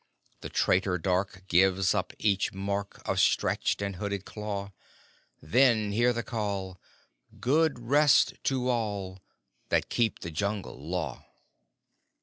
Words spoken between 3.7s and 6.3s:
or hooded claw; Then hear the